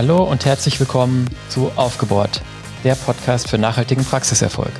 [0.00, 2.40] Hallo und herzlich willkommen zu Aufgebohrt,
[2.84, 4.72] der Podcast für nachhaltigen Praxiserfolg.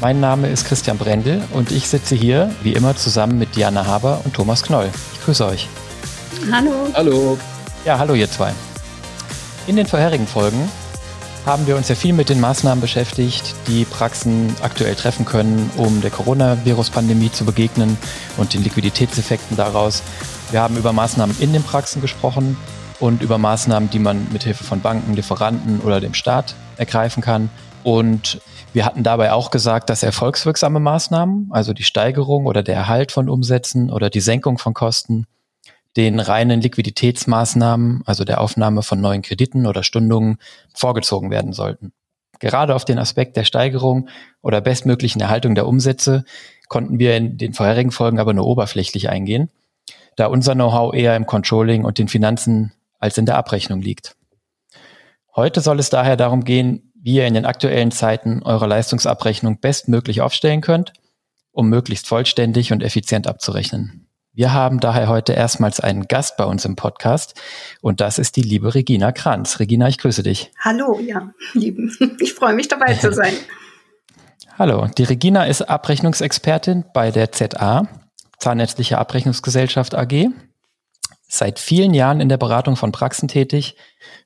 [0.00, 4.22] Mein Name ist Christian Brendel und ich sitze hier, wie immer, zusammen mit Diana Haber
[4.24, 4.88] und Thomas Knoll.
[5.12, 5.68] Ich grüße euch.
[6.50, 6.72] Hallo.
[6.94, 7.38] Hallo.
[7.84, 8.54] Ja, hallo ihr zwei.
[9.66, 10.70] In den vorherigen Folgen
[11.44, 16.00] haben wir uns ja viel mit den Maßnahmen beschäftigt, die Praxen aktuell treffen können, um
[16.00, 17.98] der Coronavirus-Pandemie zu begegnen
[18.38, 20.02] und den Liquiditätseffekten daraus.
[20.50, 22.56] Wir haben über Maßnahmen in den Praxen gesprochen
[23.00, 27.50] und über Maßnahmen, die man mit Hilfe von Banken, Lieferanten oder dem Staat ergreifen kann.
[27.82, 28.40] Und
[28.72, 33.28] wir hatten dabei auch gesagt, dass erfolgswirksame Maßnahmen, also die Steigerung oder der Erhalt von
[33.28, 35.26] Umsätzen oder die Senkung von Kosten,
[35.96, 40.38] den reinen Liquiditätsmaßnahmen, also der Aufnahme von neuen Krediten oder Stundungen,
[40.72, 41.92] vorgezogen werden sollten.
[42.38, 44.08] Gerade auf den Aspekt der Steigerung
[44.40, 46.24] oder bestmöglichen Erhaltung der Umsätze
[46.68, 49.50] konnten wir in den vorherigen Folgen aber nur oberflächlich eingehen,
[50.16, 54.14] da unser Know-how eher im Controlling und den Finanzen als in der Abrechnung liegt.
[55.34, 60.20] Heute soll es daher darum gehen, wie ihr in den aktuellen Zeiten eure Leistungsabrechnung bestmöglich
[60.20, 60.92] aufstellen könnt,
[61.50, 64.06] um möglichst vollständig und effizient abzurechnen.
[64.32, 67.34] Wir haben daher heute erstmals einen Gast bei uns im Podcast
[67.80, 69.58] und das ist die liebe Regina Kranz.
[69.58, 70.52] Regina, ich grüße dich.
[70.60, 71.92] Hallo, ja, lieben.
[72.20, 73.32] Ich freue mich dabei zu sein.
[74.58, 77.88] Hallo, die Regina ist Abrechnungsexpertin bei der ZA,
[78.38, 80.28] Zahnärztliche Abrechnungsgesellschaft AG.
[81.32, 83.76] Seit vielen Jahren in der Beratung von Praxen tätig,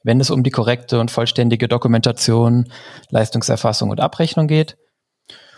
[0.02, 2.72] wenn es um die korrekte und vollständige Dokumentation,
[3.10, 4.77] Leistungserfassung und Abrechnung geht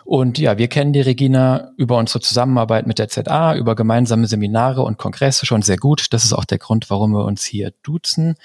[0.07, 4.83] und ja, wir kennen die Regina über unsere Zusammenarbeit mit der ZA, über gemeinsame Seminare
[4.83, 6.13] und Kongresse schon sehr gut.
[6.13, 8.37] Das ist auch der Grund, warum wir uns hier duzen.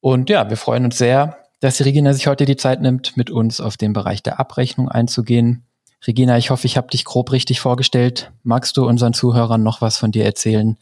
[0.00, 3.30] Und ja, wir freuen uns sehr, dass die Regina sich heute die Zeit nimmt, mit
[3.30, 5.64] uns auf den Bereich der Abrechnung einzugehen.
[6.06, 8.30] Regina, ich hoffe, ich habe dich grob richtig vorgestellt.
[8.42, 10.76] Magst du unseren Zuhörern noch was von dir erzählen?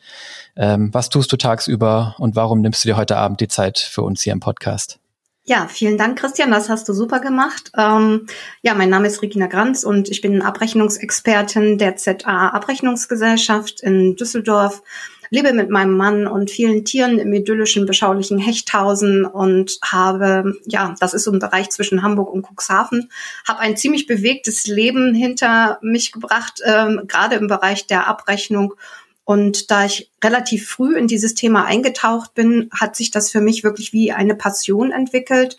[0.56, 4.02] Ähm, was tust du tagsüber und warum nimmst du dir heute Abend die Zeit für
[4.02, 4.98] uns hier im Podcast?
[5.44, 6.52] Ja, vielen Dank, Christian.
[6.52, 7.72] Das hast du super gemacht.
[7.76, 8.26] Ähm,
[8.62, 14.82] ja, mein Name ist Regina Granz und ich bin Abrechnungsexpertin der ZA Abrechnungsgesellschaft in Düsseldorf.
[15.32, 21.14] Lebe mit meinem Mann und vielen Tieren im idyllischen, beschaulichen Hechthausen und habe, ja, das
[21.14, 23.10] ist so ein Bereich zwischen Hamburg und Cuxhaven,
[23.48, 28.74] habe ein ziemlich bewegtes Leben hinter mich gebracht, ähm, gerade im Bereich der Abrechnung
[29.24, 33.64] und da ich relativ früh in dieses Thema eingetaucht bin, hat sich das für mich
[33.64, 35.56] wirklich wie eine Passion entwickelt.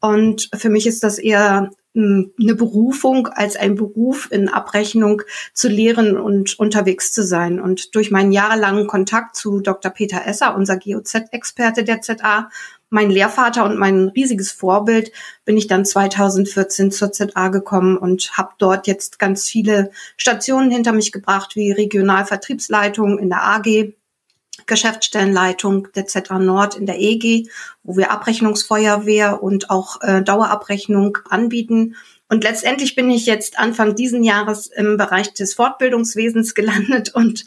[0.00, 6.16] Und für mich ist das eher eine Berufung als ein Beruf in Abrechnung zu lehren
[6.16, 7.60] und unterwegs zu sein.
[7.60, 9.90] Und durch meinen jahrelangen Kontakt zu Dr.
[9.90, 12.48] Peter Esser, unser GOZ-Experte der ZA,
[12.90, 15.12] mein Lehrvater und mein riesiges Vorbild
[15.44, 20.92] bin ich dann 2014 zur ZA gekommen und habe dort jetzt ganz viele Stationen hinter
[20.92, 23.94] mich gebracht, wie Regionalvertriebsleitung in der AG,
[24.66, 27.48] Geschäftsstellenleitung der ZA Nord in der EG,
[27.82, 31.96] wo wir Abrechnungsfeuerwehr und auch äh, Dauerabrechnung anbieten
[32.30, 37.44] und letztendlich bin ich jetzt Anfang diesen Jahres im Bereich des Fortbildungswesens gelandet und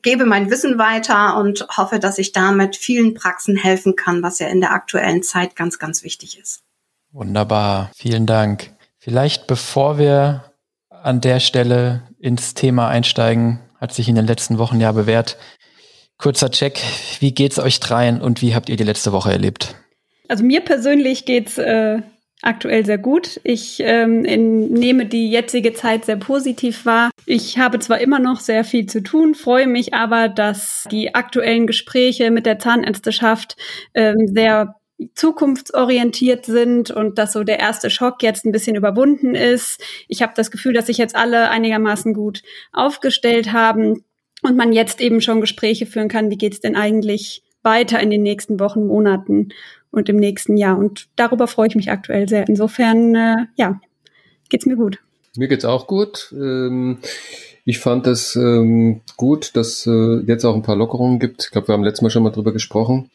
[0.00, 4.48] gebe mein Wissen weiter und hoffe, dass ich damit vielen Praxen helfen kann, was ja
[4.48, 6.62] in der aktuellen Zeit ganz, ganz wichtig ist.
[7.10, 7.90] Wunderbar.
[7.94, 8.70] Vielen Dank.
[8.98, 10.50] Vielleicht bevor wir
[10.88, 15.36] an der Stelle ins Thema einsteigen, hat sich in den letzten Wochen ja bewährt.
[16.22, 16.80] Kurzer Check.
[17.18, 19.74] Wie geht's euch dreien und wie habt ihr die letzte Woche erlebt?
[20.28, 22.00] Also mir persönlich geht's äh,
[22.42, 23.40] aktuell sehr gut.
[23.42, 27.10] Ich ähm, in, nehme die jetzige Zeit sehr positiv wahr.
[27.26, 31.66] Ich habe zwar immer noch sehr viel zu tun, freue mich aber, dass die aktuellen
[31.66, 33.56] Gespräche mit der Zahnärzteschaft
[33.94, 34.76] ähm, sehr
[35.16, 39.82] zukunftsorientiert sind und dass so der erste Schock jetzt ein bisschen überwunden ist.
[40.06, 44.04] Ich habe das Gefühl, dass sich jetzt alle einigermaßen gut aufgestellt haben
[44.42, 48.22] und man jetzt eben schon Gespräche führen kann, wie geht's denn eigentlich weiter in den
[48.22, 49.50] nächsten Wochen, Monaten
[49.90, 50.78] und im nächsten Jahr.
[50.78, 52.48] Und darüber freue ich mich aktuell sehr.
[52.48, 53.80] Insofern, äh, ja,
[54.48, 54.98] geht's mir gut.
[55.36, 56.32] Mir geht's auch gut.
[56.32, 56.98] Ähm,
[57.64, 61.44] ich fand es ähm, gut, dass äh, jetzt auch ein paar Lockerungen gibt.
[61.44, 63.10] Ich glaube, wir haben letztes Mal schon mal drüber gesprochen.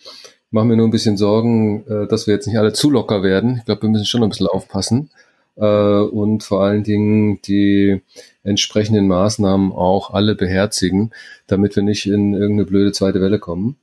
[0.49, 3.57] Machen mir nur ein bisschen Sorgen, äh, dass wir jetzt nicht alle zu locker werden.
[3.59, 5.09] Ich glaube, wir müssen schon ein bisschen aufpassen
[5.57, 8.01] äh, und vor allen Dingen die
[8.47, 11.11] entsprechenden Maßnahmen auch alle beherzigen,
[11.47, 13.77] damit wir nicht in irgendeine blöde zweite Welle kommen.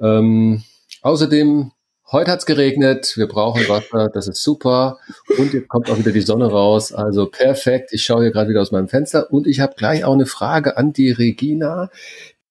[0.00, 0.62] Ähm,
[1.02, 1.72] außerdem
[2.10, 4.98] Heute hat's geregnet, wir brauchen Wasser, das ist super.
[5.36, 7.90] Und jetzt kommt auch wieder die Sonne raus, also perfekt.
[7.92, 10.78] Ich schaue hier gerade wieder aus meinem Fenster und ich habe gleich auch eine Frage
[10.78, 11.90] an die Regina.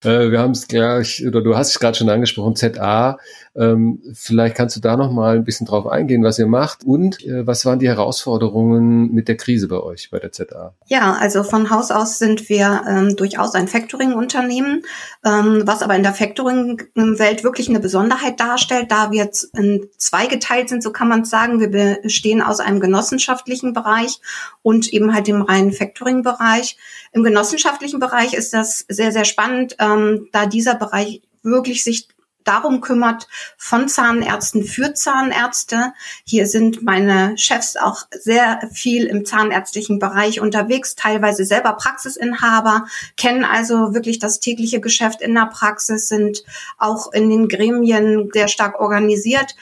[0.04, 3.18] Äh, wir haben es gleich, oder du hast es gerade schon angesprochen, ZA.
[3.56, 7.26] Ähm, vielleicht kannst du da noch mal ein bisschen drauf eingehen, was ihr macht und
[7.26, 10.76] äh, was waren die Herausforderungen mit der Krise bei euch, bei der ZA?
[10.86, 14.84] Ja, also von Haus aus sind wir ähm, durchaus ein Factoring-Unternehmen,
[15.26, 20.70] ähm, was aber in der Factoring-Welt wirklich eine Besonderheit darstellt, da wir in zwei geteilt
[20.70, 21.60] sind, so kann man es sagen.
[21.60, 24.20] Wir bestehen aus einem genossenschaftlichen Bereich
[24.62, 26.78] und eben halt dem reinen Factoring-Bereich.
[27.12, 32.08] Im genossenschaftlichen Bereich ist das sehr, sehr spannend, ähm, da dieser Bereich wirklich sich
[32.48, 33.28] darum kümmert,
[33.58, 35.94] von Zahnärzten für Zahnärzte.
[36.26, 42.86] Hier sind meine Chefs auch sehr viel im zahnärztlichen Bereich unterwegs, teilweise selber Praxisinhaber,
[43.18, 46.44] kennen also wirklich das tägliche Geschäft in der Praxis, sind
[46.78, 49.56] auch in den Gremien sehr stark organisiert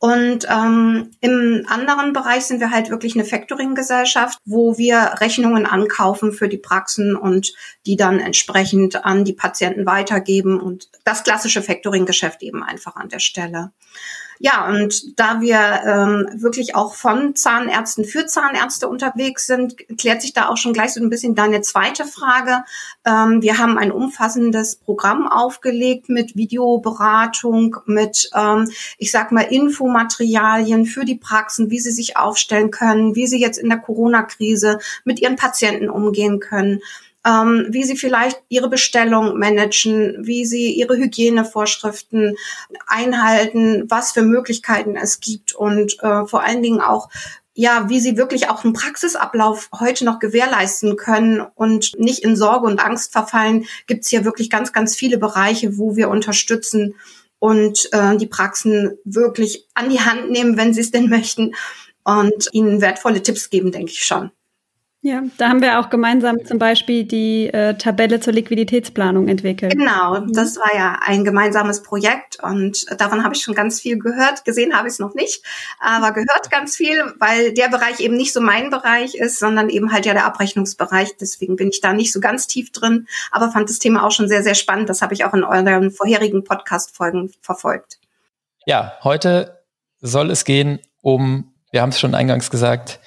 [0.00, 6.32] und ähm, im anderen Bereich sind wir halt wirklich eine Factoring-Gesellschaft, wo wir Rechnungen ankaufen
[6.32, 7.52] für die Praxen und
[7.84, 13.18] die dann entsprechend an die Patienten weitergeben und das klassische Factoring-Geschäft eben einfach an der
[13.18, 13.72] Stelle.
[14.42, 20.32] Ja, und da wir ähm, wirklich auch von Zahnärzten für Zahnärzte unterwegs sind, klärt sich
[20.32, 22.64] da auch schon gleich so ein bisschen deine zweite Frage.
[23.04, 30.86] Ähm, wir haben ein umfassendes Programm aufgelegt mit Videoberatung, mit, ähm, ich sag mal, Infomaterialien
[30.86, 35.20] für die Praxen, wie sie sich aufstellen können, wie sie jetzt in der Corona-Krise mit
[35.20, 36.80] ihren Patienten umgehen können
[37.26, 42.36] ähm, wie sie vielleicht ihre Bestellung managen, wie sie ihre Hygienevorschriften
[42.86, 47.08] einhalten, was für Möglichkeiten es gibt und äh, vor allen Dingen auch
[47.52, 52.66] ja, wie sie wirklich auch einen Praxisablauf heute noch gewährleisten können und nicht in Sorge
[52.66, 56.94] und Angst verfallen, gibt es hier wirklich ganz, ganz viele Bereiche, wo wir unterstützen
[57.38, 61.54] und äh, die Praxen wirklich an die Hand nehmen, wenn sie es denn möchten
[62.04, 64.30] und ihnen wertvolle Tipps geben, denke ich schon.
[65.02, 69.72] Ja, da haben wir auch gemeinsam zum Beispiel die äh, Tabelle zur Liquiditätsplanung entwickelt.
[69.72, 70.32] Genau, mhm.
[70.34, 74.44] das war ja ein gemeinsames Projekt und davon habe ich schon ganz viel gehört.
[74.44, 75.42] Gesehen habe ich es noch nicht,
[75.78, 79.90] aber gehört ganz viel, weil der Bereich eben nicht so mein Bereich ist, sondern eben
[79.90, 81.16] halt ja der Abrechnungsbereich.
[81.18, 84.28] Deswegen bin ich da nicht so ganz tief drin, aber fand das Thema auch schon
[84.28, 84.90] sehr, sehr spannend.
[84.90, 88.00] Das habe ich auch in euren vorherigen Podcast-Folgen verfolgt.
[88.66, 89.62] Ja, heute
[90.02, 93.00] soll es gehen um, wir haben es schon eingangs gesagt,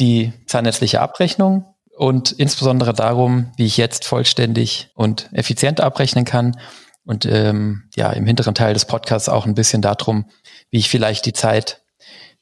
[0.00, 1.64] die zahnärztliche Abrechnung
[1.96, 6.58] und insbesondere darum, wie ich jetzt vollständig und effizient abrechnen kann.
[7.04, 10.26] Und ähm, ja, im hinteren Teil des Podcasts auch ein bisschen darum,
[10.70, 11.82] wie ich vielleicht die Zeit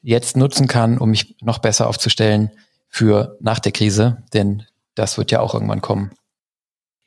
[0.00, 2.50] jetzt nutzen kann, um mich noch besser aufzustellen
[2.88, 4.64] für nach der Krise, denn
[4.94, 6.12] das wird ja auch irgendwann kommen.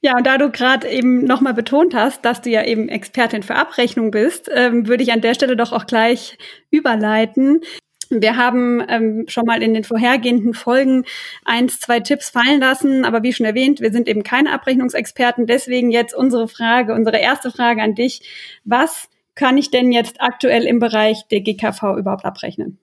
[0.03, 3.55] Ja, und da du gerade eben nochmal betont hast, dass du ja eben Expertin für
[3.55, 6.37] Abrechnung bist, ähm, würde ich an der Stelle doch auch gleich
[6.71, 7.61] überleiten.
[8.11, 11.05] Wir haben ähm, schon mal in den vorhergehenden Folgen
[11.45, 15.47] eins, zwei Tipps fallen lassen, aber wie schon erwähnt, wir sind eben keine Abrechnungsexperten.
[15.47, 18.61] Deswegen jetzt unsere Frage, unsere erste Frage an dich.
[18.65, 22.79] Was kann ich denn jetzt aktuell im Bereich der GKV überhaupt abrechnen?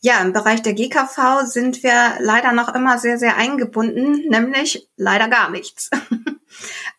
[0.00, 5.28] Ja, im Bereich der GKV sind wir leider noch immer sehr, sehr eingebunden, nämlich leider
[5.28, 5.90] gar nichts.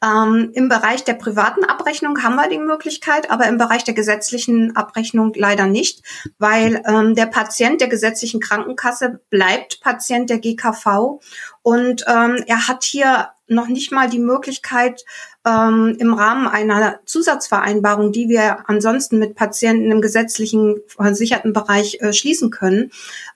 [0.05, 4.75] ähm, Im Bereich der privaten Abrechnung haben wir die Möglichkeit, aber im Bereich der gesetzlichen
[4.75, 6.03] Abrechnung leider nicht,
[6.37, 11.19] weil ähm, der Patient der gesetzlichen Krankenkasse bleibt Patient der GKV
[11.63, 15.03] und ähm, er hat hier noch nicht mal die Möglichkeit,
[15.45, 22.13] ähm, im Rahmen einer Zusatzvereinbarung, die wir ansonsten mit Patienten im gesetzlichen versicherten Bereich äh,
[22.13, 22.91] schließen können,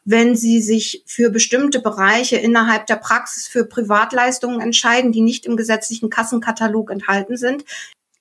[0.06, 5.58] wenn sie sich für bestimmte Bereiche innerhalb der Praxis für Privatleistungen entscheiden, die nicht im
[5.58, 7.64] gesetzlichen Kassenkatalog enthalten sind,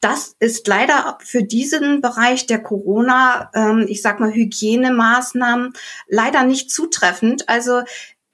[0.01, 5.73] das ist leider für diesen Bereich der Corona, ähm, ich sag mal Hygienemaßnahmen,
[6.07, 7.49] leider nicht zutreffend.
[7.49, 7.83] Also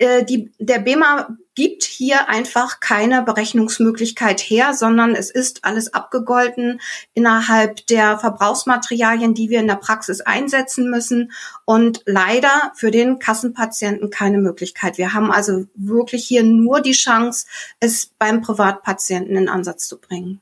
[0.05, 6.81] äh, die, der BEMA gibt hier einfach keine Berechnungsmöglichkeit her, sondern es ist alles abgegolten
[7.15, 11.33] innerhalb der Verbrauchsmaterialien, die wir in der Praxis einsetzen müssen
[11.65, 14.99] und leider für den Kassenpatienten keine Möglichkeit.
[14.99, 17.47] Wir haben also wirklich hier nur die Chance,
[17.81, 20.41] es beim Privatpatienten in Ansatz zu bringen.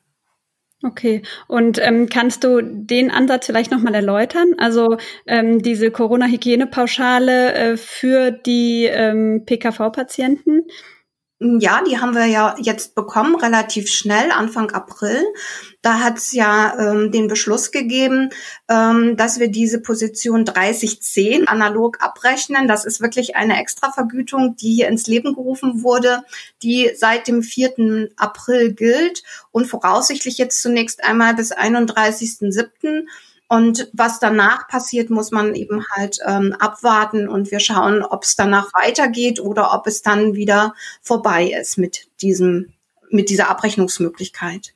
[0.85, 4.55] Okay, und ähm, kannst du den Ansatz vielleicht nochmal erläutern?
[4.59, 4.97] Also
[5.27, 10.65] ähm, diese Corona-Hygienepauschale äh, für die ähm, PKV-Patienten?
[11.45, 15.25] Ja, die haben wir ja jetzt bekommen, relativ schnell, Anfang April.
[15.81, 18.31] Da hat es ja ähm, den Beschluss gegeben,
[18.69, 22.69] ähm, dass wir diese Position 3010 analog abrechnen.
[22.69, 26.23] Das ist wirklich eine Extravergütung, die hier ins Leben gerufen wurde,
[26.63, 28.11] die seit dem 4.
[28.17, 33.07] April gilt und voraussichtlich jetzt zunächst einmal bis 31.07.
[33.52, 38.35] Und was danach passiert, muss man eben halt ähm, abwarten und wir schauen, ob es
[38.35, 42.73] danach weitergeht oder ob es dann wieder vorbei ist mit diesem,
[43.11, 44.73] mit dieser Abrechnungsmöglichkeit.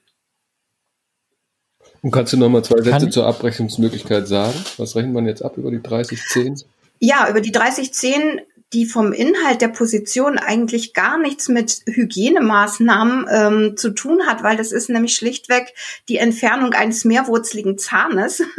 [2.02, 4.52] Und kannst du noch mal zwei Sätze zur Abrechnungsmöglichkeit sagen?
[4.76, 6.61] Was rechnet man jetzt ab über die 3010?
[6.99, 8.42] Ja, über die 3010
[8.73, 14.57] die vom Inhalt der Position eigentlich gar nichts mit Hygienemaßnahmen ähm, zu tun hat, weil
[14.57, 15.73] das ist nämlich schlichtweg
[16.09, 18.43] die Entfernung eines mehrwurzligen Zahnes.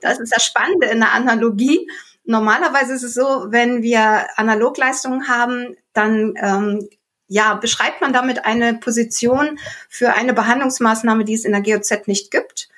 [0.00, 1.88] Das ist das Spannende in der Analogie.
[2.24, 6.88] Normalerweise ist es so, wenn wir Analogleistungen haben, dann ähm,
[7.28, 12.30] ja, beschreibt man damit eine Position für eine Behandlungsmaßnahme, die es in der GOZ nicht
[12.30, 12.69] gibt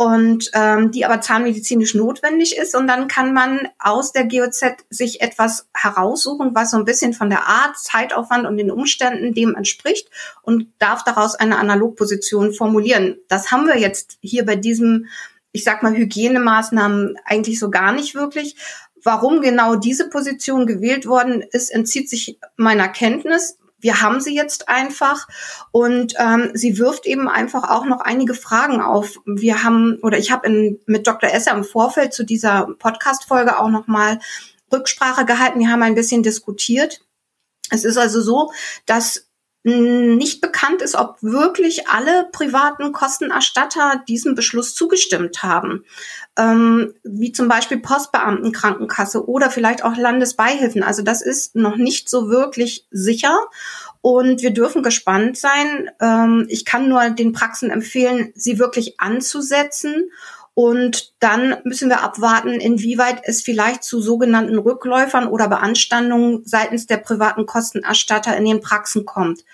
[0.00, 2.74] und ähm, die aber zahnmedizinisch notwendig ist.
[2.74, 7.28] Und dann kann man aus der GOZ sich etwas heraussuchen, was so ein bisschen von
[7.28, 10.08] der Art, Zeitaufwand und den Umständen dem entspricht
[10.40, 13.18] und darf daraus eine Analogposition formulieren.
[13.28, 15.04] Das haben wir jetzt hier bei diesem,
[15.52, 18.56] ich sag mal, Hygienemaßnahmen eigentlich so gar nicht wirklich.
[19.04, 23.58] Warum genau diese Position gewählt worden ist, entzieht sich meiner Kenntnis.
[23.80, 25.26] Wir haben sie jetzt einfach
[25.72, 29.20] und ähm, sie wirft eben einfach auch noch einige Fragen auf.
[29.24, 31.30] Wir haben oder ich habe mit Dr.
[31.30, 34.18] Esser im Vorfeld zu dieser Podcast-Folge auch noch mal
[34.72, 35.58] Rücksprache gehalten.
[35.58, 37.00] Wir haben ein bisschen diskutiert.
[37.70, 38.52] Es ist also so,
[38.86, 39.29] dass
[39.62, 45.84] nicht bekannt ist, ob wirklich alle privaten Kostenerstatter diesem Beschluss zugestimmt haben,
[46.38, 50.82] ähm, wie zum Beispiel Postbeamtenkrankenkasse oder vielleicht auch Landesbeihilfen.
[50.82, 53.38] Also das ist noch nicht so wirklich sicher
[54.00, 55.90] und wir dürfen gespannt sein.
[56.00, 60.10] Ähm, ich kann nur den Praxen empfehlen, sie wirklich anzusetzen
[60.54, 66.98] und dann müssen wir abwarten, inwieweit es vielleicht zu sogenannten Rückläufern oder Beanstandungen seitens der
[66.98, 69.44] privaten Kostenerstatter in den Praxen kommt.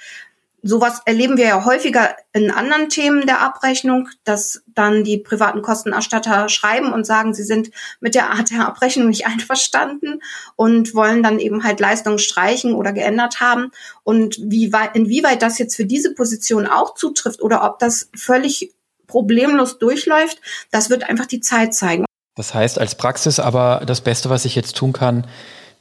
[0.63, 6.49] Sowas erleben wir ja häufiger in anderen Themen der Abrechnung, dass dann die privaten Kostenerstatter
[6.49, 10.21] schreiben und sagen, sie sind mit der Art der Abrechnung nicht einverstanden
[10.57, 13.71] und wollen dann eben halt Leistungen streichen oder geändert haben.
[14.03, 18.75] Und wie weit, inwieweit das jetzt für diese Position auch zutrifft oder ob das völlig
[19.07, 22.05] problemlos durchläuft, das wird einfach die Zeit zeigen.
[22.35, 25.27] Das heißt, als Praxis aber das Beste, was ich jetzt tun kann,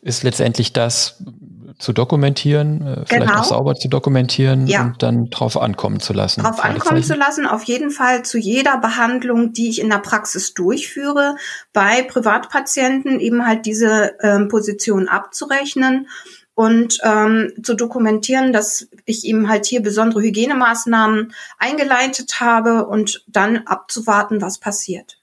[0.02, 1.22] ist letztendlich das
[1.78, 3.40] zu dokumentieren, äh, vielleicht genau.
[3.40, 4.84] auch sauber zu dokumentieren ja.
[4.84, 6.42] und dann drauf ankommen zu lassen.
[6.42, 10.54] Drauf ankommen zu lassen, auf jeden Fall zu jeder Behandlung, die ich in der Praxis
[10.54, 11.36] durchführe,
[11.74, 16.08] bei Privatpatienten eben halt diese ähm, Position abzurechnen
[16.56, 23.58] und ähm, zu dokumentieren, dass ich ihm halt hier besondere Hygienemaßnahmen eingeleitet habe und dann
[23.68, 25.20] abzuwarten, was passiert.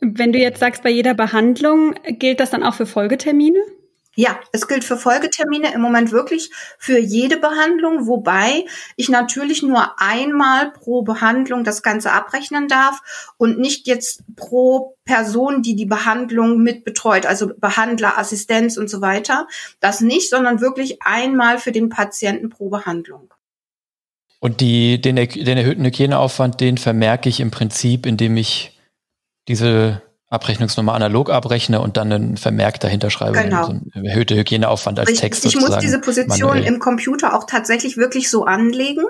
[0.00, 3.60] Wenn du jetzt sagst, bei jeder Behandlung, gilt das dann auch für Folgetermine?
[4.18, 8.64] Ja, es gilt für Folgetermine im Moment wirklich für jede Behandlung, wobei
[8.96, 13.02] ich natürlich nur einmal pro Behandlung das Ganze abrechnen darf
[13.36, 19.02] und nicht jetzt pro Person, die die Behandlung mit betreut, also Behandler, Assistenz und so
[19.02, 19.46] weiter.
[19.80, 23.34] Das nicht, sondern wirklich einmal für den Patienten pro Behandlung.
[24.40, 28.78] Und die, den, den erhöhten Hygieneaufwand, den vermerke ich im Prinzip, indem ich
[29.46, 30.02] diese
[30.36, 33.42] Abrechnungsnummer analog abrechne und dann einen Vermerk dahinter schreibe.
[33.42, 33.66] Genau.
[33.66, 35.44] So ein Hygieneaufwand als ich, Text.
[35.44, 36.66] Ich muss diese Position manuell.
[36.66, 39.04] im Computer auch tatsächlich wirklich so anlegen,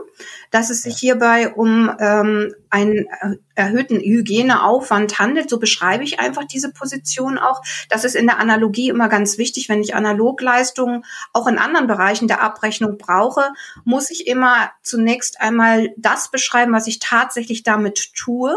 [0.50, 3.06] dass es sich hierbei um ähm, einen
[3.54, 5.50] erhöhten Hygieneaufwand handelt.
[5.50, 7.62] So beschreibe ich einfach diese Position auch.
[7.88, 9.68] Das ist in der Analogie immer ganz wichtig.
[9.68, 13.52] Wenn ich Analogleistungen auch in anderen Bereichen der Abrechnung brauche,
[13.84, 18.56] muss ich immer zunächst einmal das beschreiben, was ich tatsächlich damit tue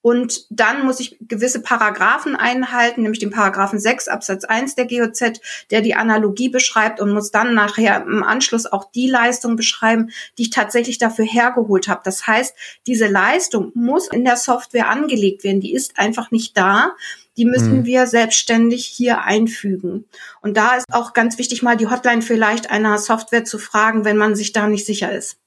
[0.00, 5.40] und dann muss ich gewisse Paragraphen einhalten, nämlich den Paragraphen 6 Absatz 1 der GOZ,
[5.70, 10.42] der die Analogie beschreibt und muss dann nachher im Anschluss auch die Leistung beschreiben, die
[10.42, 12.02] ich tatsächlich dafür hergeholt habe.
[12.04, 12.54] Das heißt,
[12.86, 15.60] diese Leistung muss in der Software angelegt werden.
[15.60, 16.92] Die ist einfach nicht da.
[17.36, 17.84] Die müssen mhm.
[17.84, 20.04] wir selbstständig hier einfügen.
[20.40, 24.16] Und da ist auch ganz wichtig, mal die Hotline vielleicht einer Software zu fragen, wenn
[24.16, 25.38] man sich da nicht sicher ist.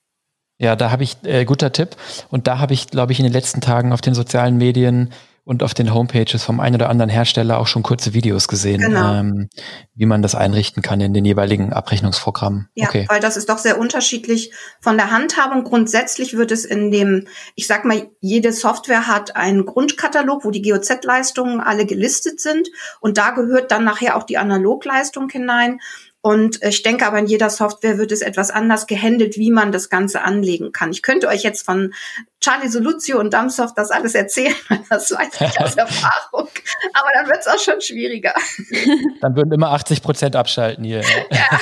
[0.62, 1.96] Ja, da habe ich, äh, guter Tipp.
[2.30, 5.12] Und da habe ich, glaube ich, in den letzten Tagen auf den sozialen Medien
[5.44, 9.16] und auf den Homepages vom einen oder anderen Hersteller auch schon kurze Videos gesehen, genau.
[9.16, 9.50] ähm,
[9.96, 12.70] wie man das einrichten kann in den jeweiligen Abrechnungsprogrammen.
[12.76, 13.08] Ja, okay.
[13.10, 15.64] weil das ist doch sehr unterschiedlich von der Handhabung.
[15.64, 20.62] Grundsätzlich wird es in dem, ich sag mal, jede Software hat einen Grundkatalog, wo die
[20.62, 25.80] GOZ-Leistungen alle gelistet sind und da gehört dann nachher auch die Analogleistung hinein.
[26.24, 29.90] Und ich denke aber in jeder Software wird es etwas anders gehandelt, wie man das
[29.90, 30.92] Ganze anlegen kann.
[30.92, 31.94] Ich könnte euch jetzt von
[32.40, 34.56] Charlie Soluzio und Dumpsoft das alles erzählen,
[34.90, 36.50] das weiß ich aus Erfahrung.
[36.94, 38.34] Aber dann wird es auch schon schwieriger.
[39.22, 41.02] Dann würden immer 80 Prozent abschalten hier.
[41.32, 41.60] Ja.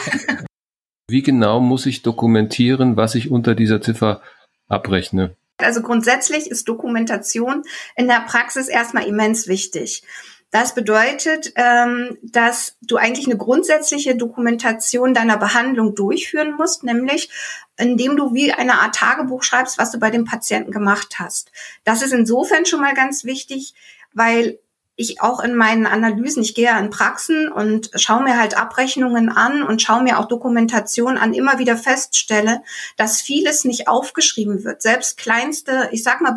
[1.07, 4.21] Wie genau muss ich dokumentieren, was ich unter dieser Ziffer
[4.67, 5.35] abrechne?
[5.57, 7.63] Also grundsätzlich ist Dokumentation
[7.95, 10.03] in der Praxis erstmal immens wichtig.
[10.51, 17.29] Das bedeutet, ähm, dass du eigentlich eine grundsätzliche Dokumentation deiner Behandlung durchführen musst, nämlich
[17.77, 21.51] indem du wie eine Art Tagebuch schreibst, was du bei dem Patienten gemacht hast.
[21.83, 23.73] Das ist insofern schon mal ganz wichtig,
[24.13, 24.59] weil
[24.95, 29.29] ich auch in meinen Analysen, ich gehe ja in Praxen und schaue mir halt Abrechnungen
[29.29, 32.63] an und schaue mir auch Dokumentation an, immer wieder feststelle,
[32.97, 34.81] dass vieles nicht aufgeschrieben wird.
[34.81, 36.31] Selbst kleinste, ich sag mal,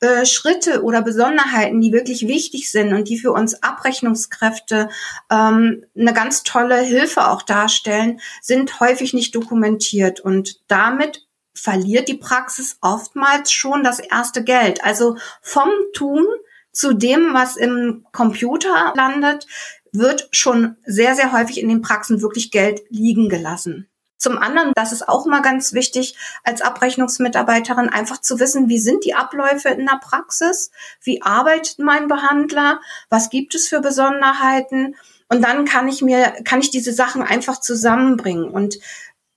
[0.00, 4.88] Behandlungsschritte oder Besonderheiten, die wirklich wichtig sind und die für uns Abrechnungskräfte
[5.30, 10.20] ähm, eine ganz tolle Hilfe auch darstellen, sind häufig nicht dokumentiert.
[10.20, 14.82] Und damit verliert die Praxis oftmals schon das erste Geld.
[14.82, 16.26] Also vom Tun
[16.72, 19.46] zu dem, was im Computer landet,
[19.92, 23.88] wird schon sehr, sehr häufig in den Praxen wirklich Geld liegen gelassen.
[24.20, 29.06] Zum anderen, das ist auch mal ganz wichtig, als Abrechnungsmitarbeiterin einfach zu wissen, wie sind
[29.06, 30.70] die Abläufe in der Praxis?
[31.02, 32.80] Wie arbeitet mein Behandler?
[33.08, 34.94] Was gibt es für Besonderheiten?
[35.30, 38.50] Und dann kann ich mir, kann ich diese Sachen einfach zusammenbringen.
[38.50, 38.78] Und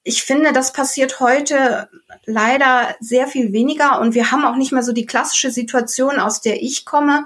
[0.04, 1.88] ich finde, das passiert heute
[2.26, 6.42] leider sehr viel weniger und wir haben auch nicht mehr so die klassische Situation, aus
[6.42, 7.26] der ich komme,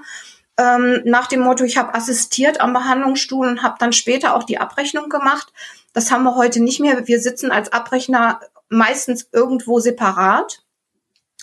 [0.58, 4.58] ähm, nach dem Motto, ich habe assistiert am Behandlungsstuhl und habe dann später auch die
[4.58, 5.52] Abrechnung gemacht.
[5.98, 7.08] Das haben wir heute nicht mehr.
[7.08, 8.38] Wir sitzen als Abrechner
[8.68, 10.62] meistens irgendwo separat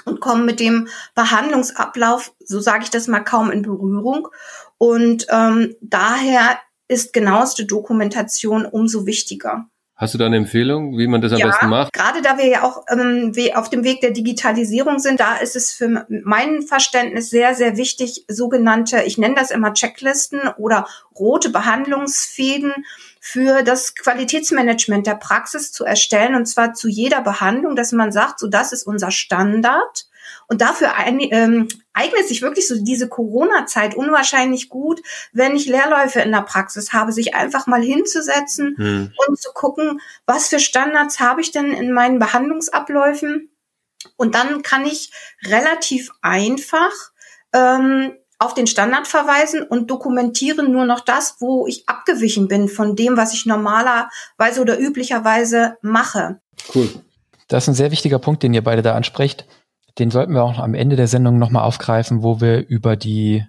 [0.05, 4.29] und kommen mit dem Behandlungsablauf, so sage ich das mal, kaum in Berührung.
[4.77, 6.57] Und ähm, daher
[6.87, 9.65] ist genaueste Dokumentation umso wichtiger.
[9.97, 11.93] Hast du da eine Empfehlung, wie man das am ja, besten macht?
[11.93, 15.71] Gerade da wir ja auch ähm, auf dem Weg der Digitalisierung sind, da ist es
[15.71, 20.85] für mein Verständnis sehr, sehr wichtig, sogenannte, ich nenne das immer Checklisten oder
[21.17, 22.73] rote Behandlungsfäden
[23.27, 28.39] für das Qualitätsmanagement der Praxis zu erstellen und zwar zu jeder Behandlung, dass man sagt,
[28.39, 30.05] so das ist unser Standard
[30.47, 35.01] und dafür ein, ähm, eignet sich wirklich so diese Corona-Zeit unwahrscheinlich gut,
[35.33, 39.13] wenn ich Lehrläufe in der Praxis habe, sich einfach mal hinzusetzen hm.
[39.27, 43.49] und zu gucken, was für Standards habe ich denn in meinen Behandlungsabläufen.
[44.17, 45.11] Und dann kann ich
[45.47, 46.91] relativ einfach
[47.53, 52.95] ähm, auf den Standard verweisen und dokumentieren nur noch das, wo ich abgewichen bin von
[52.95, 56.39] dem, was ich normalerweise oder üblicherweise mache.
[56.73, 56.89] Cool.
[57.47, 59.45] Das ist ein sehr wichtiger Punkt, den ihr beide da ansprecht.
[59.99, 63.45] Den sollten wir auch am Ende der Sendung nochmal aufgreifen, wo wir über die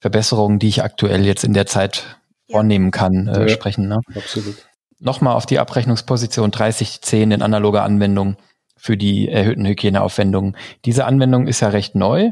[0.00, 2.54] Verbesserungen, die ich aktuell jetzt in der Zeit ja.
[2.54, 3.88] vornehmen kann, äh, ja, sprechen.
[3.88, 4.00] Ne?
[4.14, 4.56] Absolut.
[5.00, 8.36] Nochmal auf die Abrechnungsposition 3010 in analoger Anwendung
[8.76, 10.56] für die erhöhten Hygieneaufwendungen.
[10.84, 12.30] Diese Anwendung ist ja recht neu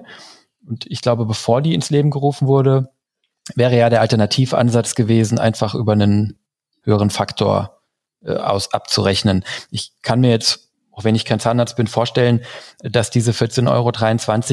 [0.67, 2.91] und ich glaube, bevor die ins Leben gerufen wurde,
[3.55, 6.39] wäre ja der Alternativansatz gewesen, einfach über einen
[6.83, 7.81] höheren Faktor
[8.25, 9.45] äh, aus abzurechnen.
[9.71, 12.41] Ich kann mir jetzt auch wenn ich kein Zahnarzt bin, vorstellen,
[12.79, 13.69] dass diese 14,23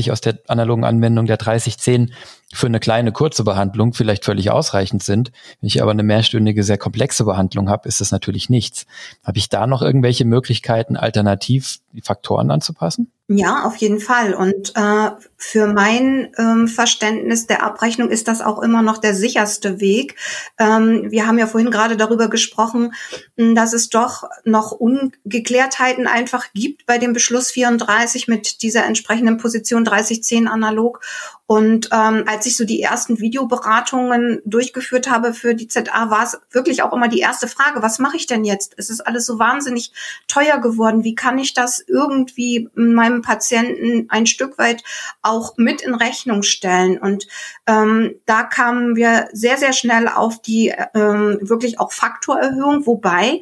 [0.04, 2.14] Euro aus der analogen Anwendung der 3010
[2.54, 5.32] für eine kleine kurze Behandlung vielleicht völlig ausreichend sind.
[5.60, 8.86] Wenn ich aber eine mehrstündige, sehr komplexe Behandlung habe, ist das natürlich nichts.
[9.24, 13.12] Habe ich da noch irgendwelche Möglichkeiten, alternativ die Faktoren anzupassen?
[13.30, 14.34] Ja, auf jeden Fall.
[14.34, 19.80] Und äh, für mein ähm, Verständnis der Abrechnung ist das auch immer noch der sicherste
[19.80, 20.18] Weg.
[20.60, 22.94] Ähm, wir haben ja vorhin gerade darüber gesprochen,
[23.38, 29.86] dass es doch noch Ungeklärtheiten einfach gibt bei dem Beschluss 34 mit dieser entsprechenden Position
[29.86, 31.00] 3010 analog.
[31.46, 36.40] Und ähm, als ich so die ersten Videoberatungen durchgeführt habe für die ZA, war es
[36.52, 38.74] wirklich auch immer die erste Frage, was mache ich denn jetzt?
[38.78, 39.92] Es ist alles so wahnsinnig
[40.28, 41.04] teuer geworden.
[41.04, 44.84] Wie kann ich das irgendwie meinem Patienten ein Stück weit
[45.22, 46.98] auch mit in Rechnung stellen?
[46.98, 47.28] Und
[47.68, 53.42] ähm, da kamen wir sehr, sehr schnell auf die ähm, wirklich auch Faktorerhöhung, wobei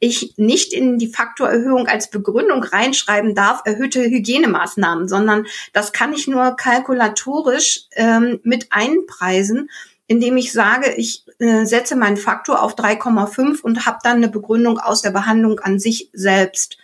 [0.00, 6.26] ich nicht in die Faktorerhöhung als Begründung reinschreiben darf, erhöhte Hygienemaßnahmen, sondern das kann ich
[6.26, 9.70] nur kalkulatorisch ähm, mit einpreisen,
[10.06, 14.78] indem ich sage, ich äh, setze meinen Faktor auf 3,5 und habe dann eine Begründung
[14.78, 16.78] aus der Behandlung an sich selbst.